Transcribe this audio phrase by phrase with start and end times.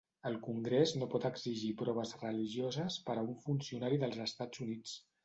[0.27, 4.97] El congrés no pot exigir proves religioses per a un funcionari dels Estats Units.